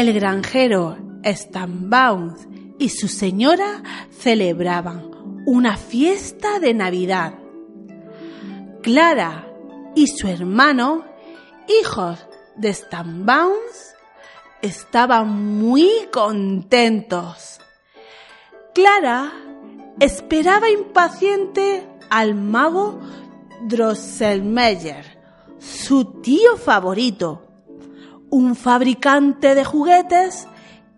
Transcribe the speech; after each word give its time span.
El 0.00 0.14
granjero 0.14 0.96
Stambaum 1.26 2.34
y 2.78 2.88
su 2.88 3.06
señora 3.06 3.82
celebraban 4.10 5.42
una 5.44 5.76
fiesta 5.76 6.58
de 6.58 6.72
Navidad. 6.72 7.34
Clara 8.80 9.46
y 9.94 10.06
su 10.06 10.26
hermano, 10.26 11.04
hijos 11.82 12.26
de 12.56 12.72
Stambaums, 12.72 13.94
estaban 14.62 15.58
muy 15.58 15.90
contentos. 16.10 17.60
Clara 18.74 19.30
esperaba 19.98 20.70
impaciente 20.70 21.86
al 22.08 22.34
mago 22.34 22.98
Drosselmeyer, 23.68 25.18
su 25.58 26.22
tío 26.22 26.56
favorito, 26.56 27.49
un 28.30 28.54
fabricante 28.54 29.54
de 29.54 29.64
juguetes 29.64 30.46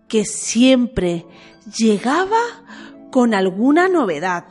que 0.07 0.25
siempre 0.25 1.25
llegaba 1.77 2.41
con 3.11 3.33
alguna 3.33 3.87
novedad. 3.87 4.45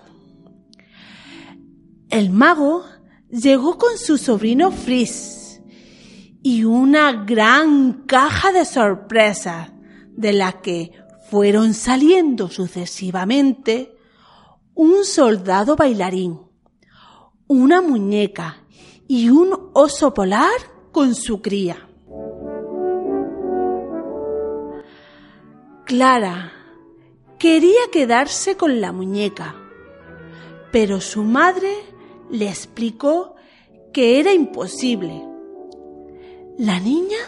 El 2.11 2.31
mago 2.31 2.85
llegó 3.31 3.79
con 3.79 3.97
su 3.97 4.19
sobrino 4.19 4.71
Frizz 4.71 5.63
y 6.43 6.65
una 6.65 7.25
gran 7.25 8.05
caja 8.07 8.53
de 8.53 8.65
sorpresas 8.65 9.71
de 10.11 10.33
la 10.33 10.61
que 10.61 10.93
fueron 11.31 11.73
saliendo 11.73 12.51
sucesivamente 12.51 13.97
un 14.75 15.05
soldado 15.05 15.77
bailarín, 15.77 16.41
una 17.47 17.81
muñeca 17.81 18.65
y 19.09 19.31
un 19.31 19.71
oso 19.73 20.13
polar 20.13 20.51
con 20.91 21.15
su 21.15 21.41
cría. 21.41 21.89
Clara 25.93 26.51
quería 27.39 27.83
quedarse 27.93 28.57
con 28.57 28.81
la 28.81 28.93
muñeca, 28.93 29.55
pero 30.71 31.03
su 31.03 31.23
madre 31.23 31.69
le 32.31 32.49
explicó 32.49 33.37
que 33.93 34.19
era 34.19 34.33
imposible. 34.33 35.23
La 36.57 36.81
niña 36.81 37.19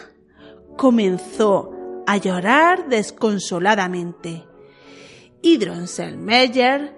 comenzó 0.79 1.73
a 2.07 2.17
llorar 2.17 2.89
desconsoladamente 2.89 4.47
y 5.43 5.59
Drosselmeyer, 5.59 6.97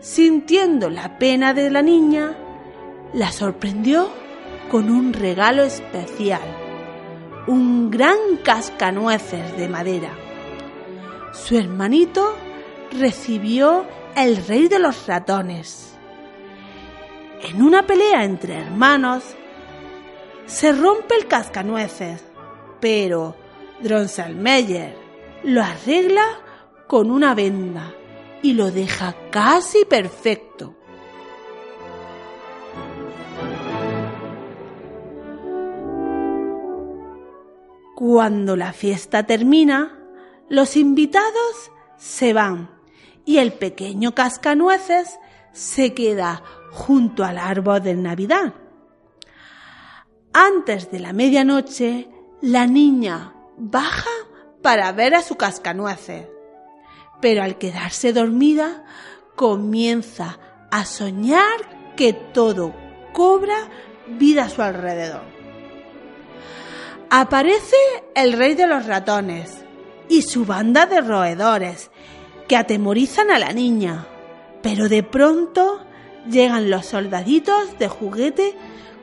sintiendo 0.00 0.88
la 0.88 1.18
pena 1.18 1.52
de 1.52 1.70
la 1.70 1.82
niña, 1.82 2.38
la 3.12 3.32
sorprendió 3.32 4.08
con 4.70 4.88
un 4.88 5.12
regalo 5.12 5.62
especial, 5.62 6.40
un 7.46 7.90
gran 7.90 8.16
cascanueces 8.42 9.58
de 9.58 9.68
madera. 9.68 10.31
Su 11.32 11.56
hermanito 11.56 12.36
recibió 12.92 13.86
el 14.14 14.44
rey 14.46 14.68
de 14.68 14.78
los 14.78 15.06
ratones. 15.06 15.96
En 17.40 17.62
una 17.62 17.86
pelea 17.86 18.24
entre 18.24 18.58
hermanos, 18.58 19.24
se 20.46 20.72
rompe 20.72 21.16
el 21.16 21.26
cascanueces, 21.26 22.22
pero 22.80 23.34
Drosselmeyer 23.80 24.94
lo 25.44 25.62
arregla 25.62 26.24
con 26.86 27.10
una 27.10 27.34
venda 27.34 27.94
y 28.42 28.52
lo 28.52 28.70
deja 28.70 29.14
casi 29.30 29.84
perfecto. 29.86 30.76
Cuando 37.94 38.56
la 38.56 38.72
fiesta 38.72 39.24
termina, 39.24 40.01
los 40.52 40.76
invitados 40.76 41.72
se 41.96 42.34
van 42.34 42.70
y 43.24 43.38
el 43.38 43.54
pequeño 43.54 44.14
cascanueces 44.14 45.18
se 45.52 45.94
queda 45.94 46.42
junto 46.70 47.24
al 47.24 47.38
árbol 47.38 47.82
de 47.82 47.94
Navidad. 47.94 48.52
Antes 50.34 50.90
de 50.90 51.00
la 51.00 51.14
medianoche, 51.14 52.10
la 52.42 52.66
niña 52.66 53.32
baja 53.56 54.10
para 54.60 54.92
ver 54.92 55.14
a 55.14 55.22
su 55.22 55.36
cascanueces, 55.36 56.26
pero 57.22 57.42
al 57.42 57.56
quedarse 57.56 58.12
dormida 58.12 58.84
comienza 59.34 60.38
a 60.70 60.84
soñar 60.84 61.94
que 61.96 62.12
todo 62.12 62.74
cobra 63.14 63.70
vida 64.18 64.44
a 64.44 64.50
su 64.50 64.60
alrededor. 64.60 65.24
Aparece 67.08 67.76
el 68.14 68.34
rey 68.34 68.54
de 68.54 68.66
los 68.66 68.84
ratones 68.84 69.62
y 70.12 70.20
su 70.20 70.44
banda 70.44 70.84
de 70.84 71.00
roedores 71.00 71.90
que 72.46 72.54
atemorizan 72.54 73.30
a 73.30 73.38
la 73.38 73.54
niña. 73.54 74.06
Pero 74.62 74.90
de 74.90 75.02
pronto 75.02 75.80
llegan 76.28 76.68
los 76.68 76.84
soldaditos 76.84 77.78
de 77.78 77.88
juguete 77.88 78.54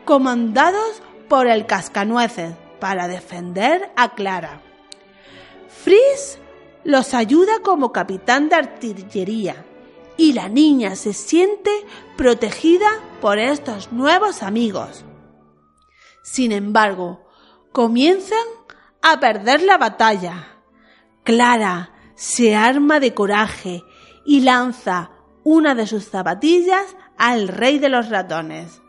comandados 0.06 1.02
por 1.28 1.48
el 1.48 1.66
cascanueces 1.66 2.54
para 2.80 3.08
defender 3.08 3.92
a 3.96 4.14
Clara. 4.14 4.62
Frizz 5.68 6.38
los 6.84 7.16
ayuda 7.16 7.54
como 7.64 7.92
capitán 7.92 8.48
de 8.48 8.58
artillería 8.58 9.66
y 10.16 10.34
la 10.34 10.48
niña 10.48 10.96
se 10.96 11.14
siente 11.14 11.72
protegida 12.18 12.88
por 13.20 13.40
estos 13.40 13.92
nuevos 13.92 14.44
amigos. 14.44 15.06
Sin 16.22 16.52
embargo, 16.52 17.26
comienzan 17.72 18.46
a 19.02 19.20
perder 19.20 19.64
la 19.64 19.80
batalla. 19.80 20.59
Clara 21.30 21.92
se 22.16 22.56
arma 22.56 23.00
de 23.00 23.14
coraje 23.14 23.84
y 24.26 24.42
lanza 24.42 25.12
una 25.44 25.76
de 25.76 25.86
sus 25.86 26.06
zapatillas 26.10 26.96
al 27.20 27.50
rey 27.50 27.78
de 27.78 27.88
los 27.88 28.10
ratones. 28.10 28.82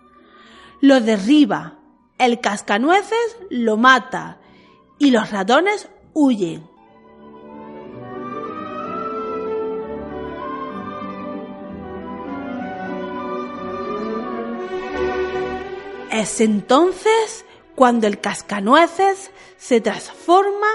Lo 0.81 1.03
derriba, 1.03 1.81
el 2.17 2.41
cascanueces 2.41 3.37
lo 3.51 3.77
mata 3.77 4.41
y 4.99 5.11
los 5.11 5.31
ratones 5.31 5.91
huyen. 6.15 6.67
Es 16.11 16.41
entonces 16.41 17.45
cuando 17.75 18.07
el 18.07 18.19
cascanueces 18.19 19.31
se 19.59 19.83
transforma 19.83 20.69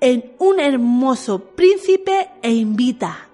en 0.00 0.34
un 0.38 0.60
hermoso 0.60 1.40
príncipe 1.40 2.30
e 2.42 2.52
invita 2.52 3.28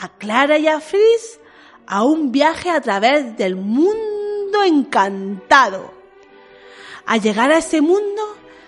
a 0.00 0.08
Clara 0.16 0.58
y 0.58 0.66
a 0.66 0.80
Frizz 0.80 1.40
a 1.86 2.04
un 2.04 2.32
viaje 2.32 2.70
a 2.70 2.80
través 2.80 3.36
del 3.36 3.56
mundo 3.56 4.62
encantado. 4.64 5.92
Al 7.06 7.20
llegar 7.22 7.50
a 7.50 7.58
ese 7.58 7.80
mundo 7.80 8.22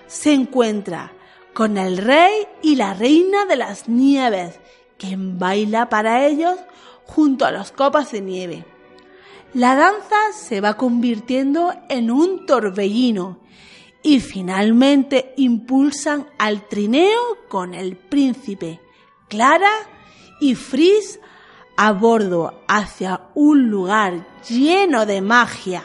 se 0.06 0.32
encuentra 0.32 1.12
con 1.52 1.76
el 1.76 1.98
rey 1.98 2.46
y 2.62 2.76
la 2.76 2.94
reina 2.94 3.44
de 3.44 3.56
las 3.56 3.88
nieves, 3.88 4.58
quien 4.96 5.38
baila 5.38 5.88
para 5.88 6.26
ellos 6.26 6.58
junto 7.04 7.44
a 7.44 7.50
los 7.50 7.72
copas 7.72 8.12
de 8.12 8.20
nieve. 8.20 8.64
La 9.52 9.74
danza 9.74 10.16
se 10.32 10.60
va 10.60 10.76
convirtiendo 10.76 11.74
en 11.88 12.10
un 12.10 12.46
torbellino 12.46 13.40
y 14.02 14.20
finalmente 14.20 15.34
impulsan 15.36 16.26
al 16.38 16.66
trineo 16.68 17.38
con 17.48 17.74
el 17.74 17.96
príncipe, 17.96 18.80
Clara 19.28 19.70
y 20.40 20.54
Frizz 20.54 21.20
a 21.76 21.92
bordo 21.92 22.62
hacia 22.68 23.28
un 23.34 23.70
lugar 23.70 24.26
lleno 24.48 25.06
de 25.06 25.20
magia. 25.20 25.84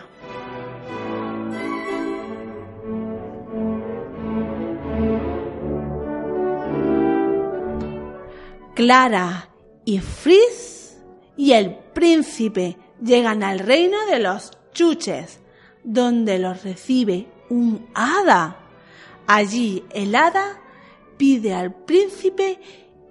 Clara 8.74 9.50
y 9.86 10.00
Frizz 10.00 10.98
y 11.38 11.54
el 11.54 11.76
príncipe 11.94 12.78
llegan 13.02 13.42
al 13.42 13.60
reino 13.60 14.06
de 14.08 14.20
los 14.20 14.52
chuches, 14.74 15.40
donde 15.84 16.40
los 16.40 16.64
recibe 16.64 17.30
un 17.50 17.88
hada. 17.94 18.58
Allí 19.28 19.84
el 19.92 20.16
hada 20.16 20.60
pide 21.18 21.54
al 21.54 21.74
príncipe 21.74 22.60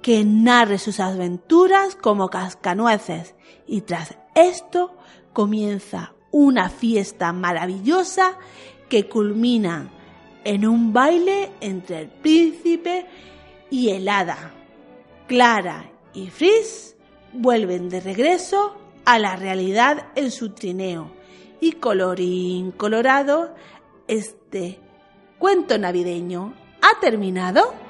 que 0.02 0.24
narre 0.24 0.78
sus 0.78 1.00
aventuras 1.00 1.96
como 1.96 2.28
cascanueces 2.28 3.34
y 3.66 3.82
tras 3.82 4.16
esto 4.34 4.94
comienza 5.32 6.12
una 6.30 6.68
fiesta 6.68 7.32
maravillosa 7.32 8.38
que 8.88 9.08
culmina 9.08 9.90
en 10.44 10.66
un 10.66 10.92
baile 10.92 11.50
entre 11.60 12.00
el 12.00 12.08
príncipe 12.08 13.06
y 13.70 13.90
el 13.90 14.08
hada. 14.08 14.52
Clara 15.26 15.90
y 16.12 16.28
Frizz 16.28 16.96
vuelven 17.32 17.88
de 17.88 18.00
regreso 18.00 18.76
a 19.04 19.18
la 19.18 19.36
realidad 19.36 20.08
en 20.14 20.30
su 20.30 20.50
trineo 20.50 21.10
y 21.60 21.72
colorín 21.72 22.72
colorado 22.72 23.54
este 24.08 24.78
cuento 25.38 25.78
navideño 25.78 26.54
ha 26.82 27.00
terminado. 27.00 27.83